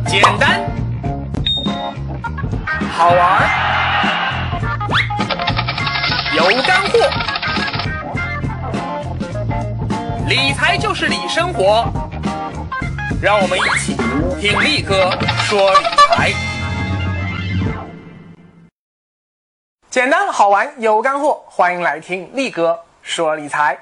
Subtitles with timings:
[0.00, 0.62] 简单，
[2.90, 3.42] 好玩，
[6.34, 6.98] 有干货，
[10.26, 11.84] 理财就是理生活。
[13.20, 13.94] 让我们一起
[14.40, 15.10] 听力哥
[15.42, 16.32] 说理财。
[19.90, 23.78] 简单好玩有干货，欢迎来听力哥说理财。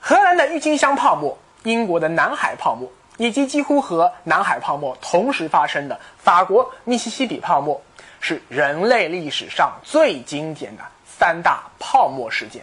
[0.00, 7.80] 荷兰的郁金香泡沫、英国的南海泡沫，以及几乎和南海泡沫同时发生的法国密西西比泡沫，
[8.20, 12.62] 是人类历史上最经典的三大泡沫事件。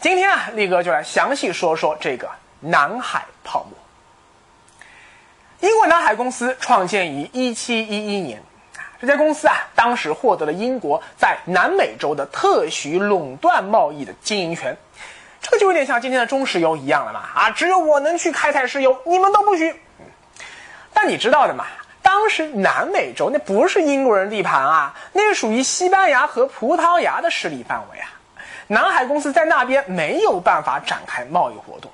[0.00, 3.76] 今天啊，力哥就来详细说说这个南海泡沫。
[5.60, 8.40] 英国南海公司创建于一七一一年，
[9.00, 14.76] 这家公司啊，当时获得了英国在南美洲的特许垄断贸易的经营权。
[15.40, 19.80] 这个就有点像今天的中石油一样了嘛啊，只有我能去开采石油，你们都不许。
[20.92, 21.64] 但你知道的嘛，
[22.02, 28.10] 当时南美洲那不是英国人地盘啊，那是属于西班牙和葡萄牙的势力范围啊。
[28.66, 31.90] 南海公司在那边没有办法展开贸易活动。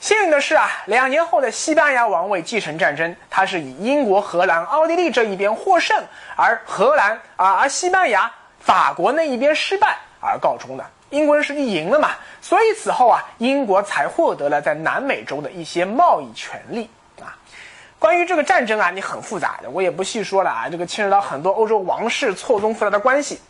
[0.00, 6.02] 幸运的是啊，两年后的西班牙王位继承战争，它是以英国、荷兰、奥地利这一边获胜，
[6.36, 10.84] 而荷兰啊，而西班牙、法国那一边失败而告终的。
[11.10, 16.88] 英国人实际赢了嘛，所以此后啊，英国才获得了在南美洲的一些贸易权利
[17.20, 17.36] 啊。
[17.98, 20.68] 关于这个战争啊，你很复杂的，我也不细说了啊。
[20.70, 23.40] 这个牵扯到很多欧洲王室错综复杂的关系，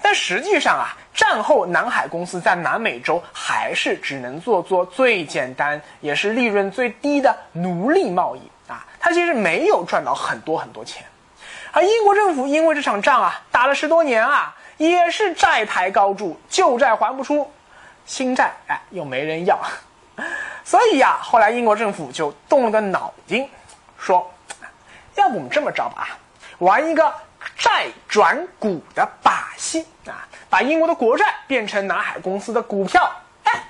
[0.00, 11.04] 但实际上啊，战后南海公司在南美洲还是只能做做最简单也是利润最低的奴隶贸易啊，它其实没有赚到很多很多钱，
[11.70, 14.56] 而英国政府因为这场仗啊，打了十多年啊。
[14.76, 17.50] 也是债台高筑，旧债还不出，
[18.06, 19.58] 新债哎又没人要，
[20.64, 23.48] 所以呀，后来英国政府就动了个脑筋，
[23.98, 24.28] 说，
[25.14, 26.18] 要不我们这么着吧，
[26.58, 27.12] 玩一个
[27.56, 33.10] 债转股的把戏啊，把英国的国债变成南海公司的股票，
[33.44, 33.62] 哎，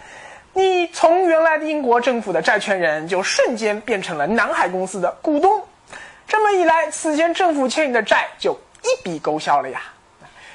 [0.52, 5.62] 你从原来的英国政府的债权人就瞬间变成了南海公司的股东，
[6.26, 9.82] 这么一来，此前政府欠你的债就一笔勾销了呀。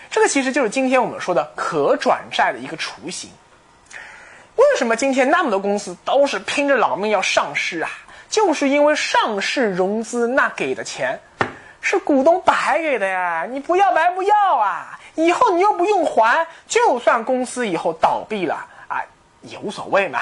[0.09, 3.29] 这个其实就是今天我们说的可转债的一个雏形。
[4.55, 7.89] 为什么今天那么多公司都是拼着老命要上市啊？
[8.29, 11.19] 就是因为上市融资那给的钱
[11.81, 14.99] 是股东白给的呀，你不要白不要啊！
[15.15, 18.55] 以后你又不用还，就算公司以后倒闭了
[18.87, 19.01] 啊，
[19.41, 20.19] 也无所谓嘛。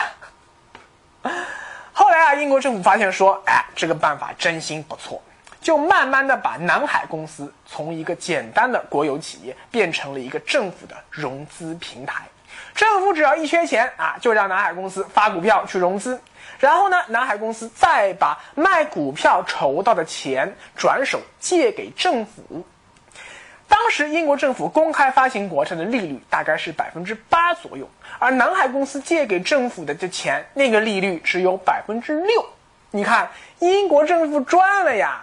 [1.91, 5.21] 后来啊，英国政府发现说，哎，这个办法真心不错。
[5.67, 12.23] 就慢慢的把南海公司从一个简单的国有企业变成了一个政府的融资平台。
[12.73, 16.17] 政府只要一缺钱啊，就让南海公司发股票去融资，
[16.57, 22.65] 然后呢，南海公司再把卖股票筹到的钱转手借给政府。
[23.67, 27.89] 当时英国政府公开发行国债的利率大概是百分之八左右，
[28.19, 32.45] 而南海公司借给政府的这钱那个利率只有百分之六。
[32.91, 33.29] 你看，
[33.59, 35.21] 英国政府赚了呀。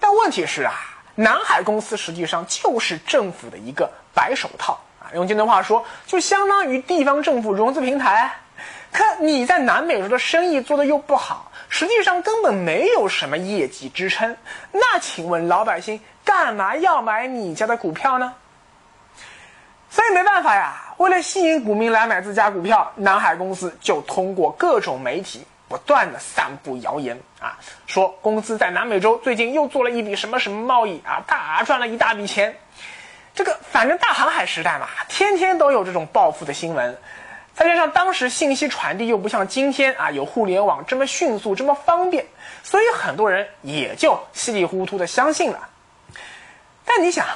[0.00, 0.72] 但问题是啊，
[1.14, 8.30] 南海公司实际上就是政府的一个白手套啊，用今天话说，就相当于地方政府融资平台。
[8.90, 14.34] 可你在南美洲的生意做的又不好，实际上根本没有什么业绩支撑。
[14.72, 18.32] 那请问老百姓干嘛要买你家的股票呢？
[19.90, 25.46] 所以没办法呀，为了吸引股民来买自家股票，南海公司就通过各种媒体。
[25.68, 32.56] 不断的散布谣言啊，说公司在南美洲最近又做了一笔什么什么贸易啊，大赚了一大笔钱。
[33.34, 36.98] 这个反正大航海时代嘛，天天都有这种暴富的新闻。
[37.54, 42.24] 再加上当时信息传递又不像今天啊，有互联网这么迅速这么方便，
[42.62, 45.68] 所以很多人也就稀里糊涂的相信了。
[46.84, 47.26] 但你想，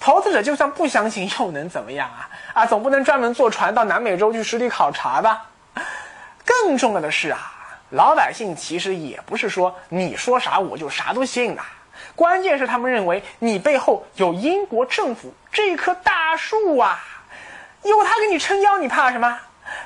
[0.00, 2.30] 投资者就算不相信又能怎么样啊？
[2.54, 5.46] 啊，总不能专门坐船到南美洲去实地考察吧？
[6.44, 7.52] 更重要的是啊。
[7.92, 11.62] 老百姓其实也不是说你说啥我就啥都信的，
[12.16, 17.04] 关键是他们认为你背后有英国政府这棵大树啊，
[17.82, 19.38] 有他给你撑腰，你怕什么？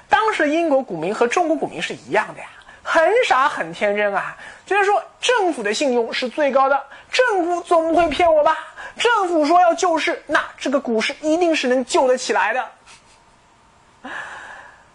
[0.08, 2.46] 当时英国股民和中国股民是一样的呀，
[2.84, 6.80] 很傻很天真啊，觉得说政府的信用是最高的，
[7.10, 8.56] 政府总不会骗我吧？
[8.96, 12.70] 政府说要救市，那这个股市一定是能救得起来的。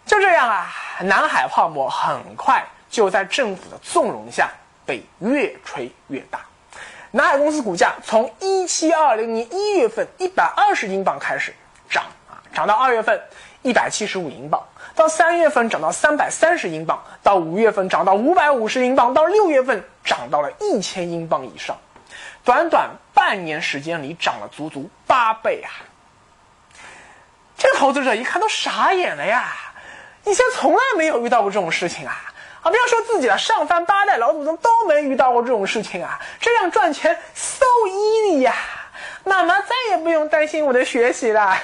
[0.06, 0.72] 就这样啊，
[1.02, 2.64] 南海泡沫很快。
[2.92, 4.50] 就在政府的纵容下，
[4.84, 6.40] 被越吹越大。
[7.10, 11.54] 南海公司股价从一七二零年一月份一百二十英镑开始
[11.90, 13.20] 涨啊，涨到二月份
[13.62, 14.62] 一百七十五英镑，
[14.94, 21.76] 到三月份涨到三百三十英镑，到五月份涨到五百五十英镑，到六月份涨到了一千英镑以上，
[22.44, 25.72] 短短半年时间里涨了足足八倍啊！
[27.56, 29.52] 这个投资者一看都傻眼了呀，
[30.24, 32.31] 以前从来没有遇到过这种事情啊！
[32.62, 36.18] 啊，不要说自己了，上翻八代老祖宗都没遇到过这种事情啊！
[36.40, 38.54] 这样赚钱 so easy 呀！
[39.24, 41.58] 妈妈再也不用担心我的学习了。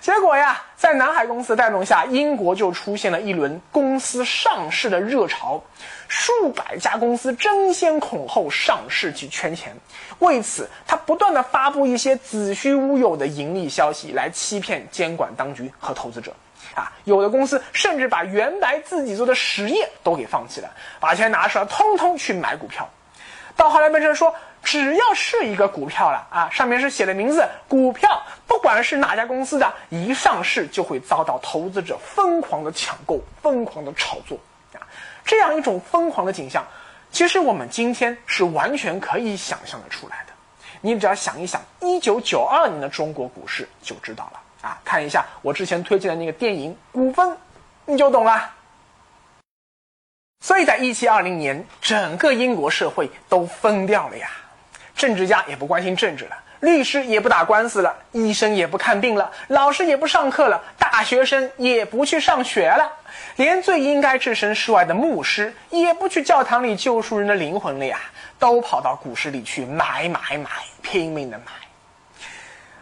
[0.00, 5.62] 结果呀，在南海公司带动下，英国就出现了一轮公司上市的热潮，
[6.08, 9.72] 数百家公司争先恐后上市去圈钱。
[10.18, 16.34] 为此，他不断的发布一些子虚乌有的盈利消息，来欺骗监管当局和投资者。
[16.74, 22.88] 啊，有的公司甚至把原来自己做的实业都给放弃了，把钱拿出来，通通去买股票。
[23.56, 34.36] 到后来变成说，只要是一个股票了啊，上面是写的名字，股票不管是哪家公司的，一上市就会遭到投资者疯狂的抢购、疯狂的炒作
[34.72, 34.82] 啊。
[35.24, 36.66] 这样一种疯狂的景象，
[37.12, 40.32] 其实我们今天是完全可以想象的出来的。
[40.80, 44.40] 你只要想一想，一九九二年的中国股市就知道了。
[44.64, 47.28] 啊，看一下我之前推荐的那个电影《股份》，
[47.84, 48.50] 你就懂了。
[50.40, 54.30] 所以在一七二零年，整个英国社会都疯掉了呀，
[54.96, 62.90] 政治家也不关心政治了，律师也不打官司了，医生也不看病了，老师也不上课了，大学生也不去上学了，
[63.36, 68.00] 连最应该置身事外的牧师也不去教堂里救赎人的灵魂了呀，
[68.38, 70.50] 都跑到股市里去买买买，
[70.82, 71.52] 拼命的买。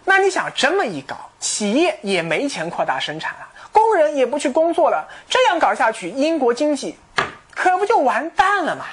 [0.05, 6.99] 那你想这么一搞，企业也没钱扩大生产了，工人也不去工作了，这样搞下去，英国经济
[7.55, 8.85] 可不就完蛋了吗？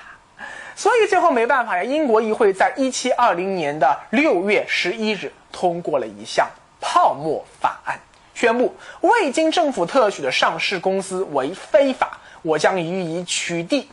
[0.76, 6.48] 所以最后没办法呀，英国议会在一七二零年的六月十一日通过了一项
[6.80, 8.00] 泡沫法案，
[8.34, 13.88] 宣布未经政府特许的上市公司为非法，我将予以取缔。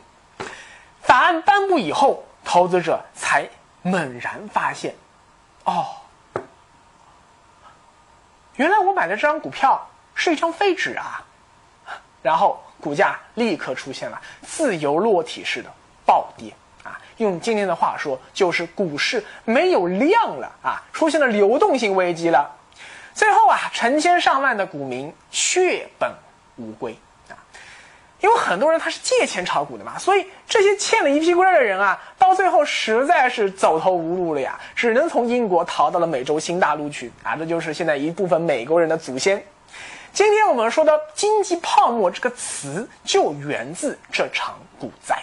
[1.01, 3.49] 法案颁布以后，投资者才
[3.83, 4.95] 猛然发现，
[5.65, 5.87] 哦。
[8.56, 11.23] 原来我买的这张股票是一张废纸啊，
[12.23, 15.70] 然后股价立刻出现了自由落体式的
[16.05, 16.99] 暴跌啊！
[17.19, 22.50] 用今天的话说，就是股市没有量了啊，出现了流动性危机了。
[23.12, 26.11] 最后啊，成千上万的股民血本
[26.56, 26.99] 无归。
[28.26, 39.40] 因为很多人他是借钱炒股的嘛，所以这些欠了一屁股债的人啊，到最后实在是走投无路了呀，只能从英国逃到了美洲新大陆去啊，这就是现在一部分美国人的祖先。
[40.12, 45.17] 今天我们说的经济泡沫这个词，就源自这场股灾。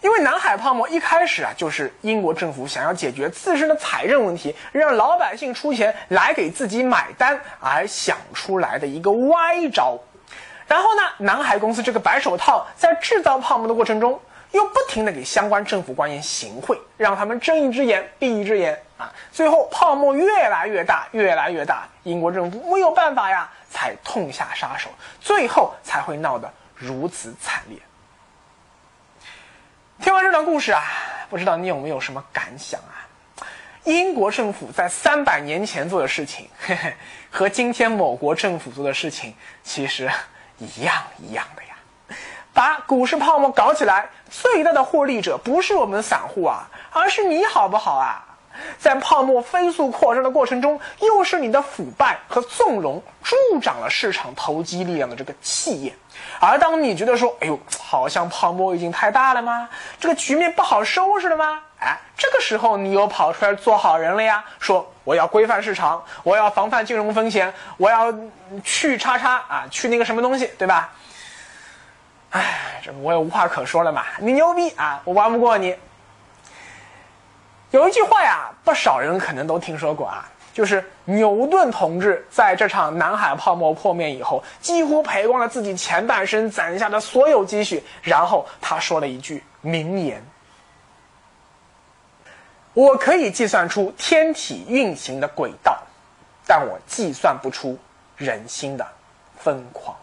[0.00, 9.98] 因为南海泡沫一开始啊，就是英国政府想要解决自身的财政问题，让老百姓出钱来给自己买单而想出来的一个歪招。
[10.66, 14.18] 然后呢，南海公司这个白手套在制造泡沫的过程中，
[14.50, 19.12] 又不停的给相关政府官员行贿，让他们睁一只眼闭一只眼啊！
[19.30, 24.88] 最后泡沫越来越大，越来越大，英国政府没有办法呀，才痛下杀手，
[25.20, 27.78] 最后才会闹得如此惨烈。
[30.00, 30.82] 听完这段故事啊，
[31.28, 33.04] 不知道你有没有什么感想啊？
[33.84, 36.94] 英国政府在三百年前做的事情，嘿嘿，
[37.30, 40.10] 和今天某国政府做的事情，其实。
[40.58, 42.16] 一样一样的呀，
[42.52, 48.24] 把股市泡沫搞起来，最大的获利者不是我们散户啊，而是你好不好啊？
[48.78, 55.92] 在泡沫飞速扩张的过程中，又是你的腐败和纵容助长了市场投机力量的这个气焰。
[56.40, 59.68] 而当你觉得说，哎呦，好像泡沫已经太大了吗？
[59.98, 61.60] 这个局面不好收拾了吗？
[61.80, 64.88] 哎，这个时候你又跑出来做好人了呀，说。
[65.04, 68.12] 我要规范市场，我要防范金融风险，我要
[68.64, 70.90] 去叉叉啊，去那个什么东西，对吧？
[72.30, 74.02] 哎，这我也无话可说了嘛。
[74.18, 75.76] 你牛逼啊，我玩不过你。
[77.70, 90.24] 有一句话呀，不少人可能都听说过啊，就是牛顿同志在这场南海泡沫破灭以后，几乎赔光了自己前半生攒下的所有积蓄，然后他说了一句名言。
[92.74, 95.80] 我可以计算出天体运行的轨道，
[96.46, 97.78] 但我计算不出
[98.16, 98.86] 人心的
[99.38, 99.96] 疯狂。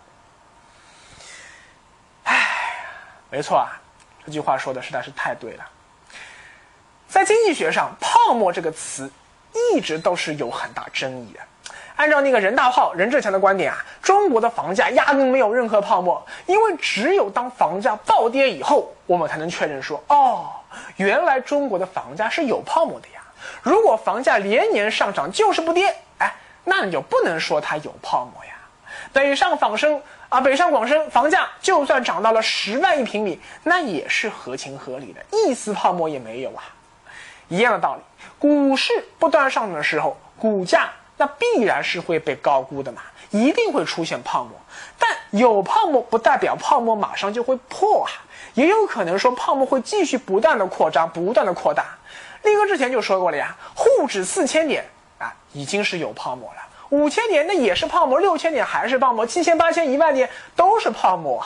[2.23, 2.85] 唉，
[3.29, 3.79] 没错啊，
[4.25, 5.69] 这句话说的实在是太对了。
[7.09, 9.11] 在经济学上，“泡沫”这个词
[9.73, 11.39] 一直都是有很大争议的。
[12.01, 20.49] 按照那个任大炮任志强的观点啊，中国的房价压根没有任何泡沫，因为只有当房价暴跌以后，我们才能确认说，哦。
[20.95, 23.21] 原来中国的房价是有泡沫的呀！
[23.61, 28.51] 如果房价连年上涨就是不跌，哎，那你就不能说它有泡沫呀。
[29.13, 36.63] 北上广深啊，北上广深房价就算涨到了十万一平米，那也是合情合理的，一丝泡沫也没有啊。
[37.47, 38.01] 一样的道理，
[38.39, 40.89] 股市不断上涨的时候，股价
[41.21, 44.51] 那必然是会被高估的嘛，一定会出现泡沫。
[44.97, 48.09] 但有泡沫不代表泡沫马上就会破啊，
[48.55, 51.85] 也有可能说泡沫会继续不断的扩张，不断的扩大。
[52.41, 54.83] 力哥之前就说过了呀，沪指四千点
[55.19, 56.61] 啊，已经是有泡沫了。
[56.89, 61.45] 五千点那也是泡沫，六千点还是泡沫，七千、八千、一万点都是泡沫。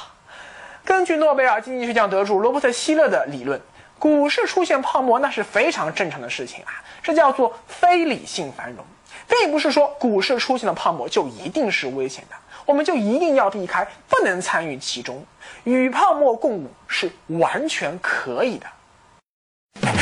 [0.85, 3.61] 根据诺贝尔经济学奖得主罗伯特希勒的理论，
[3.99, 8.85] 股市出现泡沫那是非常正常的事情啊，这叫做非理性繁荣，
[9.27, 15.25] 并不是说股市出现了泡沫就一定是危险的，我们就一定要避开，不能参与其中，
[15.63, 18.67] 与泡沫共舞是完全可以的。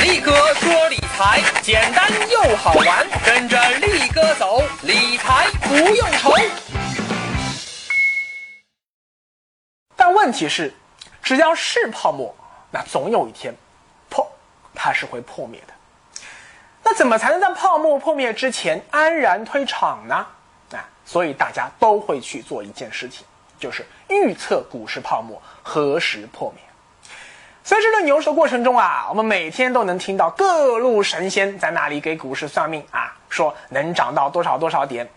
[0.02, 6.32] 力哥说理财简单又好玩，跟着力哥走，理财不用愁。
[9.96, 10.72] 但问题是，
[11.22, 12.34] 只要是泡沫，
[12.70, 13.54] 那总有一天，
[14.08, 14.30] 破，
[14.74, 15.73] 它是会破灭的。
[16.84, 20.14] 那怎么才能在泡沫破灭之前安然退场呢？
[20.72, 23.26] 啊，所以大家都会去做一件事情，
[23.58, 26.62] 就是预测股市泡沫何时破灭。
[27.62, 35.08] 所以这牛市的过程中啊，我们每天都能听到各路神仙在那里给股市算命啊，说能涨到多少多少点。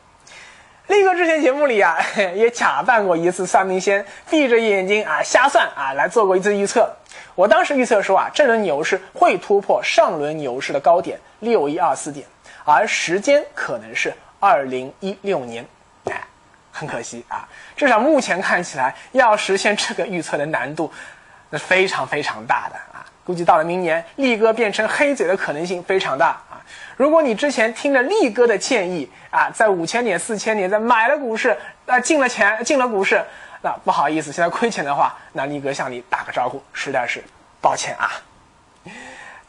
[0.88, 1.98] 力哥之前节目里啊，
[2.34, 6.90] 也假扮过一次算命仙，闭着眼睛啊瞎算啊，来做过一次预测。
[7.36, 12.26] 我当时预测说啊，这轮牛市会突破上轮牛市的高点六一二四点，
[12.64, 15.66] 而时间可能是二零一六年。
[16.06, 16.24] 哎，
[16.72, 20.92] 很可惜啊，至少目前看起来，要实现这个预测的难度。
[21.50, 26.42] 那非常非常大的啊，估计到了明年，力哥变成黑嘴的可能性非常大。
[26.98, 33.24] 如果你之前听了力哥的建议啊，在五千点、四千点，在买了股市，啊进了钱，进了股市，
[33.62, 37.24] 那不好意思，现在亏钱的话，那力哥向你打个招呼，实在是
[37.62, 38.12] 抱歉啊。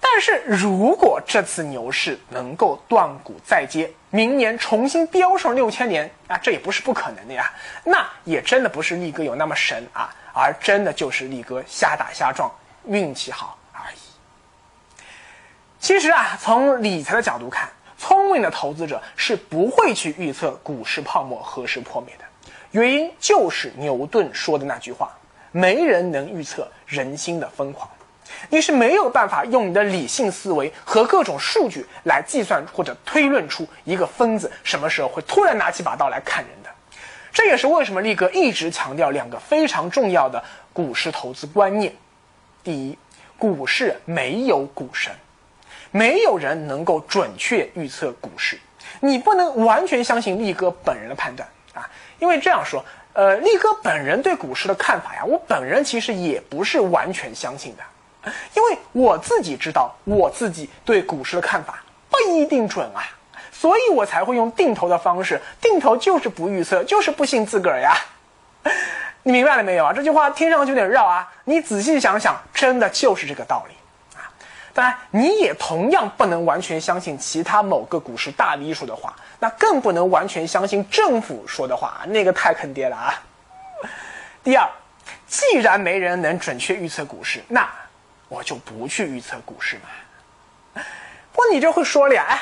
[0.00, 7.50] 但是如果这次牛市能够断股再接，明年重新飙上六千点啊，这也不是不可能的呀。
[7.82, 10.14] 那也真的不是力哥有那么神啊。
[10.40, 12.48] 而真的就是力哥瞎打瞎撞，
[12.86, 13.57] 运气好。
[15.80, 22.24] 其实啊，从理财的角度看，聪明的投资者是不会去预测股市泡沫何时破灭的。
[22.72, 25.16] 原因就是牛顿说的那句话
[25.52, 27.88] ：“没人能预测人心的疯狂。”
[28.50, 36.68] 你是没有办法用你的理性思维和各种数据来计算或者推论出一个疯子什么时候会突然拿起把刀来砍人的。
[37.32, 40.42] 这也是为什么力哥一直强调两个非常重要的
[40.74, 41.94] 股市投资观念：
[42.62, 42.98] 第一，
[43.38, 45.10] 股市没有股神，
[45.90, 48.58] 没有人能够准确预测股市，
[49.00, 63.02] 你不能完全相信力哥本人的判断啊，因为这样说，呃，力哥本人对股市的看法呀，我本人其实也不是完全相信的，因为我自己知道我自己对股市的看法不一定准啊。
[63.50, 67.92] 所以我才会用定投的方式，定投就是不预测，就是不信自个儿呀。
[69.24, 69.92] 你明白了没有啊？
[69.92, 73.74] 这句话听上去有点绕啊，你仔细想想，真的就是这个道理。
[74.78, 83.12] 当然，你也同样不能完全相信其他某个股市大 V 说的话，那更不能完全相信政府说的话，那个太坑爹了啊。
[84.44, 84.68] 第二，
[85.26, 87.68] 既然没人能准确预测股市，那
[88.28, 90.82] 我就不去预测股市嘛。
[91.32, 92.40] 不过你这会说了呀，哎，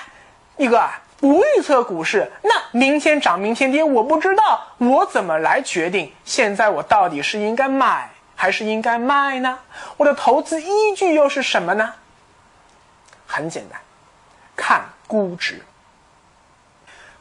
[0.59, 0.87] 一哥。
[1.19, 9.59] 不预测股市，那明天涨明天跌，我不知道，我怎么来决定现在我到底是应该买还是应该卖呢？
[9.97, 11.95] 我的投资依据又是什么呢？
[13.27, 13.81] 很简单，
[14.55, 15.61] 看估值。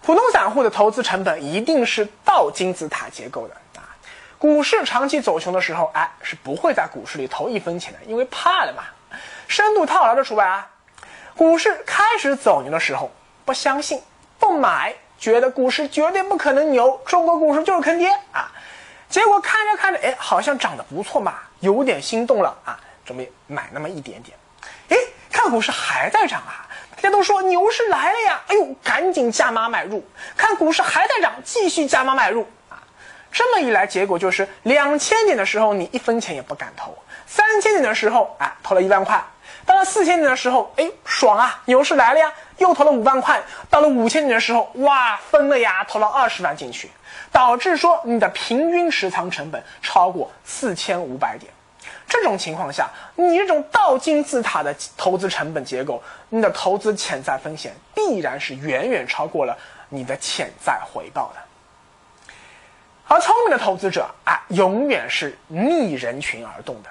[0.01, 3.83] 普通散户的投资成本一定是倒金字塔结构的啊。
[4.37, 8.83] 股市长期走熊的时候，哎，是不会在股市里投一分钱的，因为怕了嘛。
[9.47, 10.69] 深度套牢的除外啊。
[11.35, 13.11] 股市开始走牛的时候。
[13.45, 14.01] 不相信，
[14.39, 18.51] 不买，觉得股市绝对不可能牛，中国股市就是坑爹啊！
[19.07, 24.35] 结果看着看着，哎，好像涨得不错嘛，有点心动了啊，准备买那么一点点。
[24.89, 24.97] 哎，
[25.45, 30.03] 看股市还在涨啊，大家都说牛市来了呀，哎呦，赶紧加码买入。
[30.35, 32.81] 看股市还在涨，继续加码买入啊。
[33.31, 36.97] 这么一来，结果就是两千点的时候你一分钱也不敢投，
[37.27, 39.23] 三千点的时候啊投了一万块。
[39.67, 41.61] 到了四千点的时候，哎，爽啊！
[41.65, 43.39] 牛市来了呀，又投了五万块。
[43.69, 46.89] 到了五千点的时候，哇，疯了呀，投了二十万进去，
[47.31, 51.53] 导致说你的平均持仓成本超过四千五百点。
[52.07, 59.57] 这种情况下，你这种倒金字塔的投资成本结构，你的投资潜在风险必然是远远超过了
[59.89, 61.41] 你的潜在回报的。
[63.07, 66.89] 而聪明的投资者啊，永远是逆人群而动的。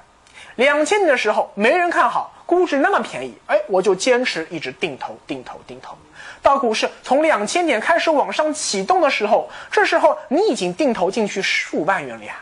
[0.56, 5.97] 两千年的时候，没人看好，估值那么便宜，哎，我就坚持一直定投、定投、定投。
[6.40, 12.37] 到股市从两千点开始往上启动的时候，这时候你已经定投进去数万元了呀。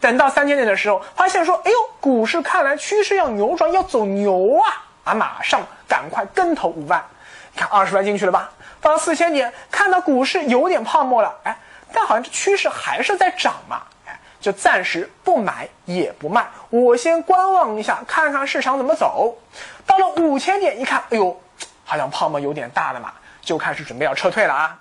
[0.00, 4.84] 等到三千点的时候，发现说，哎呦，股市看来趋势要扭转，要走牛啊！
[5.04, 7.04] 啊，马上赶快跟投五万，
[7.52, 8.50] 你看二十万进去了吧？
[8.80, 11.56] 到了四千点，看到股市有点泡沫了，哎。
[11.92, 19.38] 但好像这趋势还是在涨嘛，哎，就暂时不买也不卖，我先观望一下，看看市场怎么走。
[19.86, 21.40] 到了五千点一看，哎呦，
[21.84, 24.76] 好像泡沫有点大了嘛，就开始准备要撤退了啊。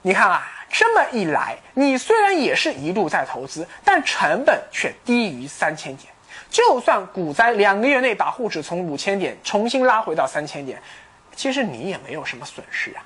[0.00, 6.12] 你看啊，这么一来，你虽然也是一路在投资，但成本却低于三千点。
[6.48, 10.80] 就算股灾两个月内把沪指从五千点重新拉回到三千点，
[11.34, 13.02] 其实你也没有什么损失啊。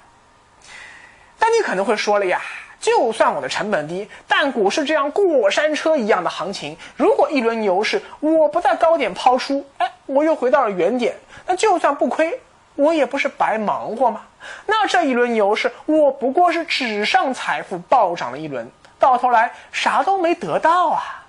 [1.38, 2.40] 但你可能会说了呀。
[2.80, 11.16] 就算我的成本低，但股市这样过山车一样的行情，如果一轮牛市我不在高点抛出，哎，我又回到了原点，
[11.47, 12.38] 那就算不亏，
[12.74, 14.22] 我也不是白忙活吗？
[14.66, 21.24] 那这一轮牛市，我不过是纸上财富暴涨了一轮，到头来啥都没得到啊。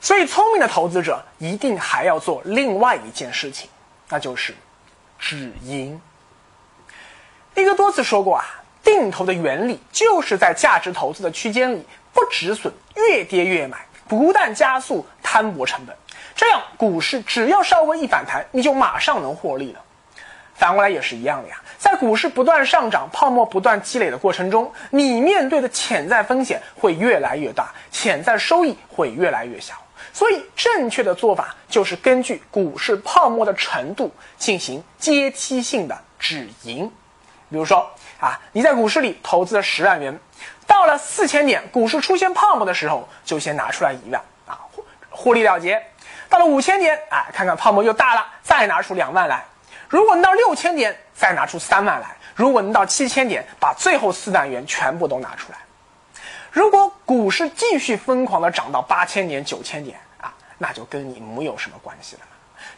[0.00, 3.68] 所以，聪明的投资者一定还要做另外一件事情，
[4.08, 4.54] 那就是
[5.18, 6.00] 止盈。
[7.54, 8.44] 力哥多次说过啊。
[8.82, 15.96] 定投的原理就是在价值投资的区间里不止损，越跌越买，不但加速摊薄成本，
[16.36, 19.80] 这样股市只要稍微一反弹，你就马上能获利了。
[20.56, 29.74] 反过来也是一样的呀，在股市不断上涨、泡沫不断积累的过程中，你面对的潜在风险会越来越大，潜在收益会越来越小。
[30.12, 36.90] 所以，正确的做法就是根据股市泡沫的程度进行阶梯性的止盈，
[37.50, 37.90] 比如说。
[38.18, 40.18] 啊，你在股市里投资了十万元，
[40.66, 45.84] 到了四千点，股市出现泡沫的时候，就先拿出来一万啊，获获利了结。
[46.30, 49.44] 到了五千点，哎，看看泡沫又大了，再拿出两万来。
[49.88, 52.16] 如果能到六千点，再拿出三万来。
[52.34, 55.58] 如果能到七千点，把最后四万元全部都拿出来。
[56.50, 62.22] 如果股市继续疯狂的涨到八千点、九千点啊，那就跟你没有什么关系了。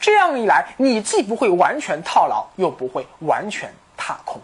[0.01, 4.41] 这样一来，你既不会完全套牢，又不会完全踏空。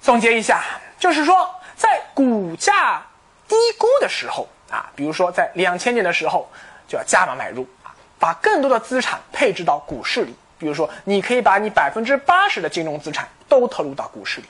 [0.00, 0.64] 总结一下，
[0.98, 3.02] 就是说，在股价
[3.46, 6.48] 低估的时候啊，比如说在两千年的时候，
[6.88, 10.34] 就要加码买入啊，把更多的资产配置到股市里。
[10.62, 14.46] 比如说，你可以把你百分之八十的金融资产都投入到股市里。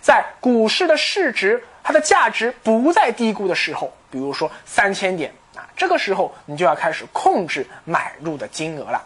[0.00, 9.04] 在股市的市值它的价值不再低估的时候，比如说三千点啊，这个时候你就要开始控制买入的金额了。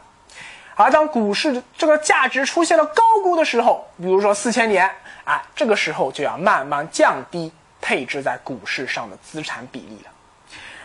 [0.75, 4.91] 而当股市这个价值出现了高估的时候，比如说四千点。
[5.25, 10.11] 啊，这个时候就要慢慢降低配置在股市上的资产比例了。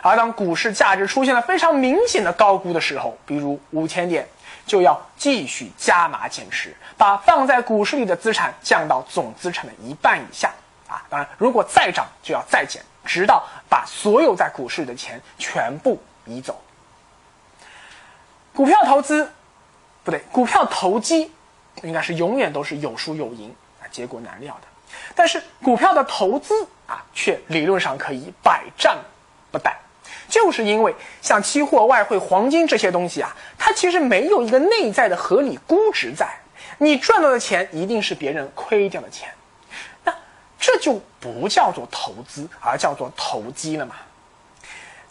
[0.02, 4.26] 而当股市价值出现了非常明显的高估的时候，比如五千点，
[4.70, 10.54] 就要继续加码减持，把放在股市里的资产降到总资产的一半以下。
[10.88, 16.62] 啊，当然，如果再涨，就要再减，直到把所有在股市里的钱全部移走。
[18.54, 19.32] 股票投资，
[20.04, 21.32] 不对，股票投机，
[21.82, 23.90] 应该是永远都是有输有赢啊。
[23.92, 24.68] 结果难料的，
[25.16, 28.98] 但是股票的投资啊，却理论上可以百战
[29.52, 29.74] 不殆，
[30.30, 36.28] 就是因为像期货、外汇、黄金这些东西啊，它其实没有一个内在的合理估值在，
[36.78, 39.30] 你赚到的钱一定是别人亏掉的钱，
[40.04, 40.16] 那
[40.60, 43.96] 这就不叫做投资，而叫做投机了嘛。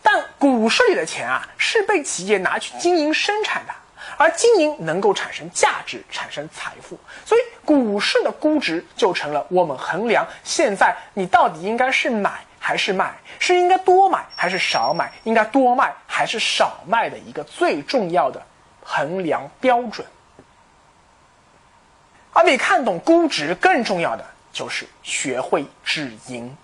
[0.02, 3.74] 但股市里的钱啊，是被企业拿去经营生产的。
[4.16, 18.42] 而经营能够产生价值、产生财富，所以股市的估值就成了我们衡量现在你到底应该是买还是卖，是应该多买还是少买，应该多卖还是少卖的一个最重要的
[18.82, 20.06] 衡量标准。
[22.32, 26.56] 而比看懂估值更重要的就是学会止盈。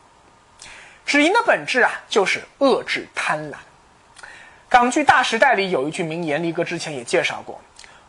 [1.05, 3.57] 止盈的本质啊，就是遏制贪婪。
[4.69, 7.61] 港剧《大时代》里有一句名言，力哥之前也介绍过：“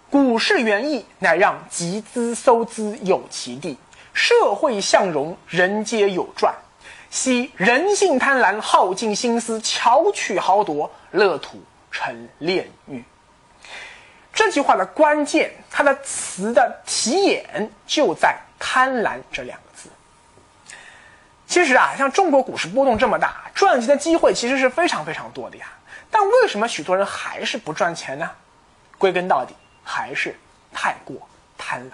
[0.09, 3.77] 股市原意乃让集资收资有其地，
[4.13, 6.55] 社会向荣，人皆有赚。
[7.15, 13.01] 惜人性贪婪，耗尽心思，巧取豪夺，乐土成炼狱。”
[14.33, 19.89] 这句话的关键，它的词的题眼就在“贪婪”这两个字。
[21.47, 25.67] 其实啊，像中国股市波动这么大，赚钱的机会其实是非常非常多的呀。
[26.11, 28.29] 但为什么许多人还是不赚钱呢？
[28.97, 30.35] 归根到底还是
[30.73, 31.15] 太过
[31.57, 31.93] 贪婪。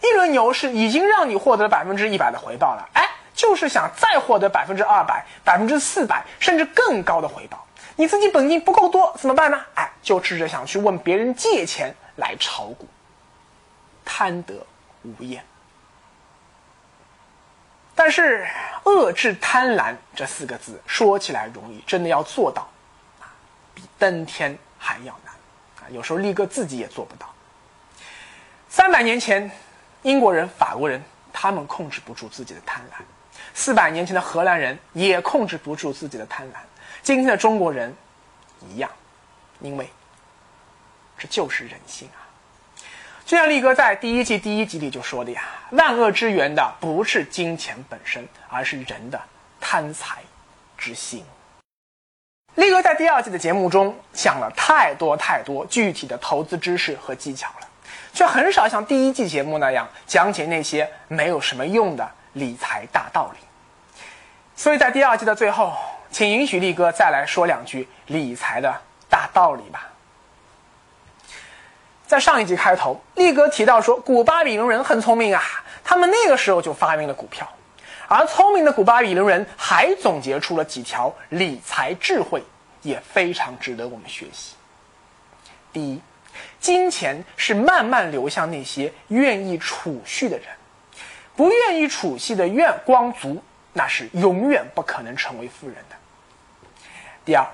[0.00, 7.66] 一轮牛市已经让你获得了百分之一百的回报了，哎，就是想再获得百分之二百、百分之四百，甚至更高的回报，
[7.96, 9.60] 你自己本金不够多怎么办呢？
[9.74, 12.86] 哎，就试着想去问别人借钱来炒股，
[14.04, 14.54] 贪得
[15.02, 15.44] 无厌。
[17.94, 18.46] 但是
[18.84, 22.66] 遏制贪婪这四个字说起来容易，真的要做到，
[23.20, 23.28] 啊，
[23.74, 25.34] 比登天还要难
[25.84, 25.88] 啊！
[25.90, 27.28] 有时候力哥自己也做不到。
[28.68, 29.50] 三百年前，
[30.02, 33.02] 英国人、法国人他们控制不住自己的贪婪；
[33.54, 36.56] 四百年前的荷兰人也控制不住自己的贪婪。
[37.02, 37.94] 今天的中国人
[38.68, 38.90] 一样，
[39.60, 39.88] 因为
[41.18, 42.20] 这就是人性啊！
[43.24, 49.20] 就像力哥在第一季第一集里就说的呀：“万恶之源的不是金钱本身，而是人的
[49.60, 50.22] 贪财
[50.76, 51.24] 之心。”
[52.56, 57.68] 力哥在第二季的节目中讲了太多太多具体的投资知识和技巧了。
[58.14, 63.38] 却很少像第一季节目那样讲解那些没有什么用的理财大道理，
[64.56, 65.74] 所以在第二季的最后，
[66.10, 68.74] 请允许力哥再来说两句理财的
[69.08, 69.88] 大道理吧。
[72.06, 75.42] 在上一集开头，力哥提到说，古巴比伦人很聪明啊，
[75.82, 77.46] 他们那个时候就发明了股票，
[78.08, 82.42] 而聪明的古巴比伦人还总结出了几条理财智慧，
[82.82, 84.54] 也非常值得我们学习。
[85.72, 86.00] 第一。
[86.58, 90.46] 金钱是慢慢流向那些愿意储蓄的人，
[91.36, 93.42] 不愿意储蓄的愿光足，
[93.72, 95.96] 那是永远不可能成为富人的。
[97.24, 97.46] 第二，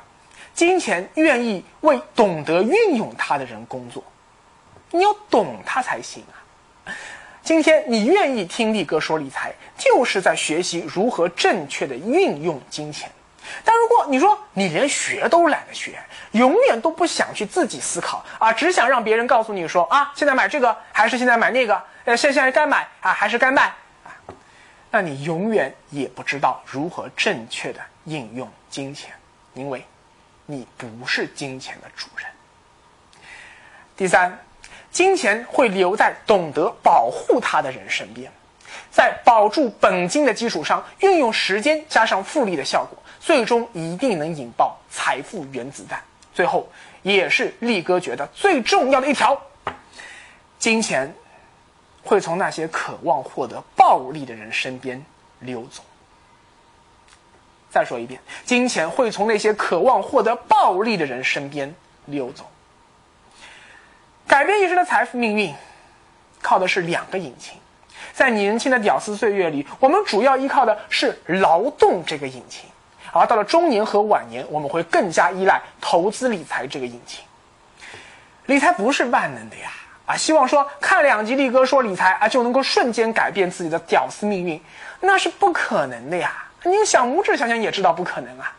[0.55, 4.03] 金钱愿意为懂得运用它的人工作，
[4.91, 6.93] 你要懂它才行啊。
[7.43, 13.11] 今天你愿意听力哥说理财，就是在学习如何正确的运用金钱。
[13.65, 15.99] 但如果你说你连学都懒得学，
[16.33, 21.83] 永远都不想去自己思考啊，只想让别人告诉你说啊，现在买这个还是现在买那个？
[22.05, 23.65] 呃，现现在该买啊还是该卖
[24.05, 24.09] 啊？
[24.91, 29.13] 那你永远也不知道如何正确的应用金钱，
[29.53, 29.85] 因为，
[30.47, 32.27] 你不是金钱的主人。
[33.95, 34.39] 第三，
[34.91, 38.33] 金钱会留在懂得保护它的人身边，
[38.91, 42.97] 在保住本金的基础上，运用时间加上复利的效果。
[43.21, 46.03] 最终一定能引爆财富原子弹。
[46.35, 46.69] 最后，
[47.03, 49.41] 也是力哥觉得最重要的一条：
[50.59, 51.13] 金钱
[52.03, 55.05] 会从那些渴望获得暴利的人身边
[55.41, 55.83] 溜走。
[57.71, 61.75] 再说一遍，金钱会从那些渴望获得暴利的人身边
[62.07, 62.49] 溜走。
[64.27, 65.55] 改变一生的财富命运，
[66.41, 67.59] 靠的是两个引擎。
[68.13, 72.69] 在年轻的屌丝岁月里，我们主要依靠的是劳动这个引擎。
[73.13, 77.25] 而到了中年和晚年，我们会更加依赖投资理财这个引擎。
[78.47, 79.71] 理财不是万能的呀！
[80.07, 84.59] 啊，希望说看两集力哥说理财啊，就能够瞬间改变自己的屌丝命运，
[85.01, 86.47] 那是不可能的呀！
[86.65, 88.57] 你用小拇指想想也知道不可能啊。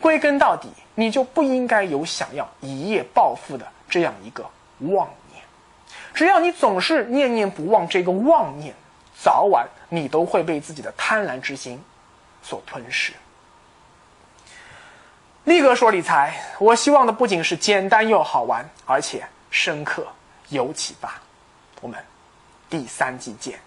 [0.00, 4.48] 归根到底，你就不应该有想要一夜暴富的这样一个
[4.78, 5.42] 妄念。
[6.14, 8.72] 只要你总是念念不忘这个妄念，
[9.20, 11.82] 早晚你都会被自己的贪婪之心
[12.42, 13.12] 所吞噬。
[15.48, 20.06] 力哥说理财，我希望的不仅是简单又好玩，而且深刻
[20.50, 21.14] 有启发。
[21.80, 21.98] 我们
[22.68, 23.58] 第三季见。